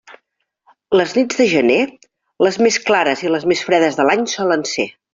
Les 0.99 1.13
nits 1.17 1.41
de 1.43 1.47
gener, 1.51 1.77
les 2.49 2.59
més 2.69 2.83
clares 2.91 3.25
i 3.29 3.35
les 3.37 3.49
més 3.53 3.65
fredes 3.71 4.01
de 4.03 4.11
l'any 4.11 4.29
solen 4.37 4.71
ser. 4.77 4.93